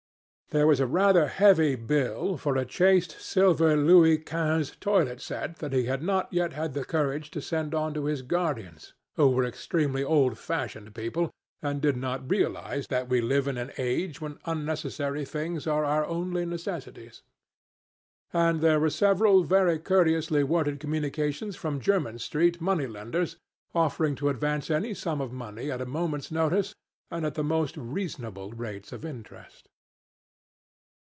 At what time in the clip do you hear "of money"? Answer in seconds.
25.21-25.71